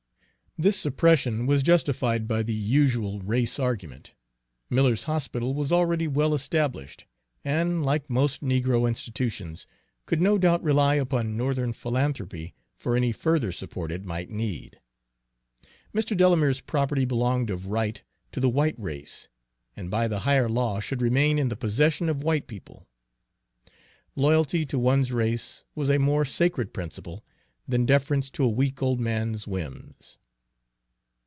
[0.57, 4.13] This suppression was justified by the usual race argument:
[4.69, 7.05] Miller's hospital was already well established,
[7.45, 9.65] and, like most negro institutions,
[10.05, 14.81] could no doubt rely upon Northern philanthropy for any further support it might need.
[15.95, 16.17] Mr.
[16.17, 19.29] Delamere's property belonged of right to the white race,
[19.77, 22.85] and by the higher law should remain in the possession of white people.
[24.17, 27.23] Loyalty to one's race was a more sacred principle
[27.69, 30.17] than deference to a weak old man's whims.